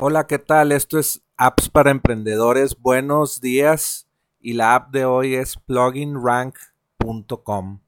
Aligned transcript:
Hola, 0.00 0.28
¿qué 0.28 0.38
tal? 0.38 0.70
Esto 0.70 1.00
es 1.00 1.24
Apps 1.36 1.68
para 1.68 1.90
Emprendedores. 1.90 2.78
Buenos 2.78 3.40
días. 3.40 4.08
Y 4.38 4.52
la 4.52 4.76
app 4.76 4.92
de 4.92 5.04
hoy 5.04 5.34
es 5.34 5.56
pluginrank.com. 5.56 7.80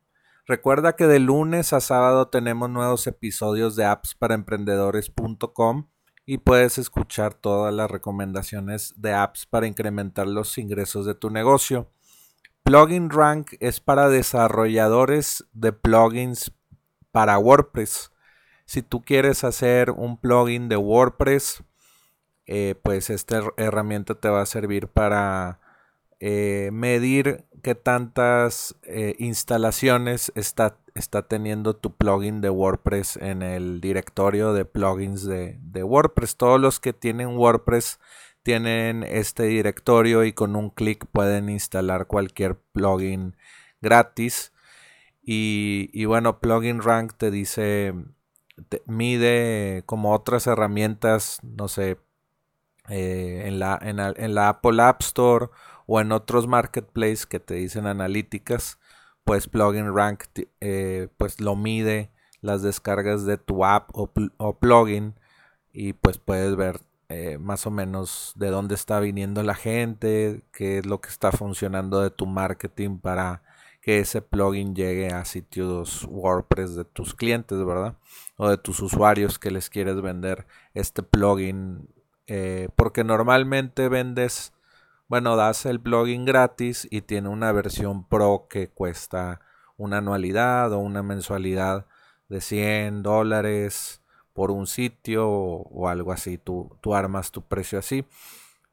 Recuerda 0.44 0.96
que 0.96 1.06
de 1.06 1.20
lunes 1.20 1.72
a 1.72 1.80
sábado 1.80 2.26
tenemos 2.26 2.68
nuevos 2.68 3.06
episodios 3.06 3.76
de 3.76 3.84
apps 3.84 4.16
para 4.16 4.34
emprendedores.com 4.34 5.86
y 6.26 6.38
puedes 6.38 6.78
escuchar 6.78 7.34
todas 7.34 7.72
las 7.72 7.88
recomendaciones 7.88 8.92
de 8.96 9.12
apps 9.12 9.46
para 9.46 9.68
incrementar 9.68 10.26
los 10.26 10.58
ingresos 10.58 11.06
de 11.06 11.14
tu 11.14 11.30
negocio. 11.30 11.92
Plugin 12.64 13.10
Rank 13.10 13.52
es 13.60 13.78
para 13.78 14.08
desarrolladores 14.08 15.46
de 15.52 15.72
plugins 15.72 16.52
para 17.12 17.38
WordPress. 17.38 18.10
Si 18.64 18.82
tú 18.82 19.00
quieres 19.00 19.44
hacer 19.44 19.92
un 19.92 20.20
plugin 20.20 20.68
de 20.68 20.76
WordPress, 20.76 21.62
eh, 22.52 22.74
pues 22.82 23.10
esta 23.10 23.42
herramienta 23.56 24.16
te 24.16 24.28
va 24.28 24.42
a 24.42 24.46
servir 24.46 24.88
para 24.88 25.60
eh, 26.18 26.70
medir 26.72 27.44
qué 27.62 27.76
tantas 27.76 28.74
eh, 28.82 29.14
instalaciones 29.20 30.32
está, 30.34 30.78
está, 30.96 31.28
teniendo 31.28 31.76
tu 31.76 31.94
plugin 31.96 32.40
de 32.40 32.50
WordPress 32.50 33.18
en 33.18 33.42
el 33.42 33.80
directorio 33.80 34.52
de 34.52 34.64
plugins 34.64 35.24
de, 35.24 35.58
de 35.62 35.84
WordPress. 35.84 36.36
Todos 36.36 36.60
los 36.60 36.80
que 36.80 36.92
tienen 36.92 37.38
WordPress 37.38 38.00
tienen 38.42 39.04
este 39.04 39.44
directorio 39.44 40.24
y 40.24 40.32
con 40.32 40.56
un 40.56 40.70
clic 40.70 41.06
pueden 41.12 41.50
instalar 41.50 42.08
cualquier 42.08 42.56
plugin 42.72 43.36
gratis. 43.80 44.52
Y, 45.22 46.04
bueno, 46.06 46.40
Plugin 46.40 46.82
Rank 46.82 47.12
te 47.16 47.30
dice, 47.30 47.94
mide 48.86 49.84
como 49.86 50.12
otras 50.12 50.48
herramientas, 50.48 51.38
no 51.42 51.68
sé, 51.68 51.98
eh, 52.88 53.44
en, 53.46 53.58
la, 53.58 53.78
en, 53.82 54.34
la, 54.34 54.48
Apple 54.48 54.82
App 54.82 55.02
Store 55.02 55.48
o 55.86 56.00
en 56.00 56.12
otros 56.12 56.46
marketplaces 56.46 57.26
que 57.26 57.40
te 57.40 57.54
dicen 57.54 57.86
analíticas, 57.86 58.78
pues 59.24 59.48
Plugin 59.48 59.94
Rank 59.94 60.24
eh, 60.60 61.08
pues 61.16 61.40
lo 61.40 61.56
mide 61.56 62.10
las 62.40 62.62
descargas 62.62 63.26
de 63.26 63.36
tu 63.38 63.64
app 63.64 63.90
o, 63.92 64.10
o 64.38 64.58
plugin 64.58 65.14
y 65.72 65.92
pues 65.92 66.18
puedes 66.18 66.56
ver 66.56 66.80
eh, 67.12 67.38
más 67.38 67.66
o 67.66 67.72
menos 67.72 68.32
de 68.36 68.50
dónde 68.50 68.76
está 68.76 69.00
viniendo 69.00 69.42
la 69.42 69.56
gente, 69.56 70.42
qué 70.52 70.78
es 70.78 70.86
lo 70.86 71.00
que 71.00 71.08
está 71.08 71.32
funcionando 71.32 72.00
de 72.00 72.10
tu 72.10 72.24
marketing 72.24 72.98
para 72.98 73.42
que 73.80 73.98
ese 73.98 74.22
plugin 74.22 74.76
llegue 74.76 75.08
a 75.08 75.24
sitios 75.24 76.06
WordPress 76.08 76.76
de 76.76 76.84
tus 76.84 77.14
clientes, 77.14 77.58
¿verdad? 77.64 77.96
O 78.36 78.48
de 78.48 78.58
tus 78.58 78.80
usuarios 78.80 79.40
que 79.40 79.50
les 79.50 79.70
quieres 79.70 80.00
vender 80.00 80.46
este 80.72 81.02
plugin. 81.02 81.88
Eh, 82.32 82.68
porque 82.76 83.02
normalmente 83.02 83.88
vendes, 83.88 84.52
bueno, 85.08 85.34
das 85.34 85.66
el 85.66 85.80
plugin 85.80 86.24
gratis 86.24 86.86
y 86.88 87.00
tiene 87.00 87.28
una 87.28 87.50
versión 87.50 88.06
pro 88.06 88.46
que 88.48 88.68
cuesta 88.68 89.40
una 89.76 89.98
anualidad 89.98 90.72
o 90.72 90.78
una 90.78 91.02
mensualidad 91.02 91.86
de 92.28 92.40
100 92.40 93.02
dólares 93.02 94.00
por 94.32 94.52
un 94.52 94.68
sitio 94.68 95.28
o, 95.28 95.88
algo 95.88 96.12
así. 96.12 96.38
Tú, 96.38 96.76
tú, 96.80 96.94
armas 96.94 97.32
tu 97.32 97.42
precio 97.42 97.80
así. 97.80 98.04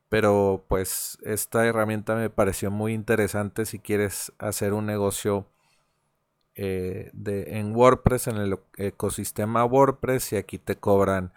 Pero 0.08 0.64
pues 0.68 1.18
esta 1.24 1.66
herramienta 1.66 2.14
me 2.16 2.30
pareció 2.30 2.70
muy 2.70 2.94
interesante 2.94 3.66
si 3.66 3.80
quieres 3.80 4.32
hacer 4.38 4.74
un 4.74 4.86
negocio 4.86 5.48
eh, 6.54 7.10
de, 7.14 7.58
en 7.58 7.76
WordPress, 7.76 8.28
en 8.28 8.38
el 8.38 8.60
ecosistema 8.78 9.66
WordPress 9.66 10.34
y 10.34 10.36
aquí 10.36 10.60
te 10.60 10.76
cobran 10.76 11.34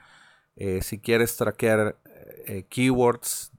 eh, 0.60 0.82
si 0.82 0.98
quieres 0.98 1.36
traquear 1.36 1.98
eh, 2.46 2.64
keywords 2.68 3.50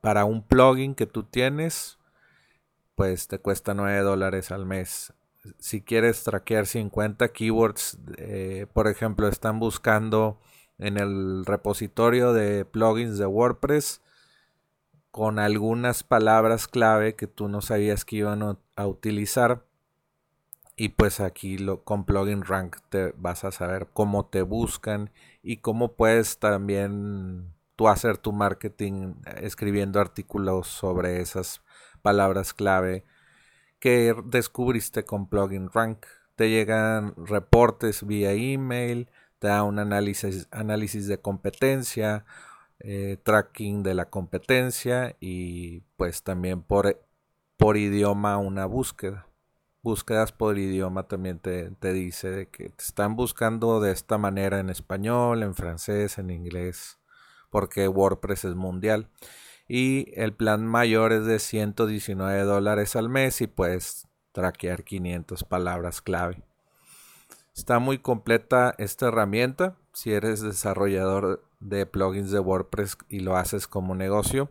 para 0.00 0.24
un 0.24 0.42
plugin 0.42 0.94
que 0.96 1.06
tú 1.06 1.22
tienes, 1.22 1.98
pues 2.96 3.28
te 3.28 3.38
cuesta 3.38 3.74
9 3.74 4.00
dólares 4.00 4.50
al 4.50 4.66
mes 4.66 5.12
si 5.58 5.82
quieres 5.82 6.22
traquear 6.24 6.66
50 6.66 7.28
keywords, 7.28 7.98
eh, 8.16 8.66
por 8.72 8.88
ejemplo, 8.88 9.28
están 9.28 9.58
buscando 9.58 10.40
en 10.78 10.98
el 10.98 11.44
repositorio 11.44 12.32
de 12.32 12.64
plugins 12.64 13.18
de 13.18 13.26
WordPress 13.26 14.00
con 15.10 15.38
algunas 15.38 16.02
palabras 16.02 16.68
clave 16.68 17.14
que 17.14 17.26
tú 17.26 17.48
no 17.48 17.60
sabías 17.60 18.04
que 18.04 18.16
iban 18.16 18.58
a 18.76 18.86
utilizar. 18.86 19.64
Y 20.76 20.90
pues 20.90 21.20
aquí 21.20 21.58
lo, 21.58 21.84
con 21.84 22.04
Plugin 22.04 22.44
Rank 22.44 22.76
te 22.88 23.12
vas 23.16 23.44
a 23.44 23.52
saber 23.52 23.88
cómo 23.92 24.26
te 24.26 24.42
buscan 24.42 25.10
y 25.42 25.58
cómo 25.58 25.92
puedes 25.94 26.38
también 26.38 27.52
tú 27.76 27.88
hacer 27.88 28.18
tu 28.18 28.32
marketing 28.32 29.14
escribiendo 29.36 30.00
artículos 30.00 30.68
sobre 30.68 31.20
esas 31.20 31.62
palabras 32.00 32.54
clave 32.54 33.04
que 33.78 34.14
descubriste 34.26 35.04
con 35.04 35.28
Plugin 35.28 35.70
Rank. 35.70 36.06
Te 36.36 36.48
llegan 36.50 37.14
reportes 37.16 38.06
vía 38.06 38.32
email, 38.32 39.10
te 39.38 39.48
da 39.48 39.64
un 39.64 39.78
análisis, 39.78 40.48
análisis 40.52 41.06
de 41.08 41.20
competencia, 41.20 42.24
eh, 42.80 43.18
tracking 43.22 43.82
de 43.82 43.94
la 43.94 44.08
competencia 44.08 45.16
y 45.20 45.80
pues 45.96 46.22
también 46.22 46.62
por, 46.62 47.04
por 47.56 47.76
idioma 47.76 48.38
una 48.38 48.66
búsqueda. 48.66 49.26
Búsquedas 49.82 50.32
por 50.32 50.58
idioma 50.58 51.08
también 51.08 51.38
te, 51.38 51.70
te 51.72 51.92
dice 51.92 52.30
de 52.30 52.46
que 52.46 52.68
te 52.68 52.84
están 52.84 53.16
buscando 53.16 53.80
de 53.80 53.90
esta 53.92 54.16
manera 54.16 54.60
en 54.60 54.70
español, 54.70 55.42
en 55.42 55.54
francés, 55.54 56.18
en 56.18 56.30
inglés, 56.30 56.98
porque 57.50 57.88
WordPress 57.88 58.44
es 58.44 58.54
mundial 58.54 59.08
y 59.68 60.12
el 60.20 60.34
plan 60.34 60.66
mayor 60.66 61.12
es 61.12 61.24
de 61.24 61.38
119 61.38 62.42
dólares 62.42 62.94
al 62.94 63.08
mes 63.08 63.40
y 63.40 63.46
puedes 63.46 64.06
traquear 64.32 64.84
500 64.84 65.44
palabras 65.44 66.02
clave. 66.02 66.42
Está 67.54 67.78
muy 67.78 67.98
completa 67.98 68.74
esta 68.78 69.08
herramienta 69.08 69.76
si 69.92 70.12
eres 70.12 70.40
desarrollador 70.40 71.44
de 71.60 71.86
plugins 71.86 72.30
de 72.30 72.38
WordPress 72.38 72.96
y 73.08 73.20
lo 73.20 73.36
haces 73.36 73.66
como 73.66 73.94
negocio. 73.94 74.50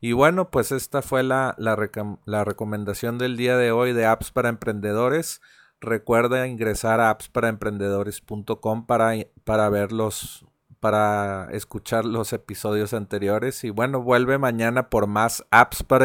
Y 0.00 0.12
bueno, 0.12 0.50
pues 0.50 0.72
esta 0.72 1.02
fue 1.02 1.22
la, 1.22 1.54
la, 1.58 2.44
recomendación 2.44 3.18
del 3.18 3.36
día 3.36 3.56
de 3.56 3.72
hoy 3.72 3.92
de 3.92 4.06
apps 4.06 4.30
para 4.30 4.48
emprendedores. 4.48 5.40
Recuerda 5.80 6.46
ingresar 6.46 7.00
a 7.00 7.10
appsparaemprendedores.com 7.10 8.86
para, 8.86 9.14
para 9.44 9.68
ver 9.68 9.92
los 9.92 10.46
para 10.80 11.48
escuchar 11.52 12.04
los 12.04 12.32
episodios 12.32 12.92
anteriores. 12.94 13.64
Y 13.64 13.70
bueno, 13.70 14.02
vuelve 14.02 14.38
mañana 14.38 14.90
por 14.90 15.06
más 15.06 15.44
apps 15.50 15.82
para 15.82 16.04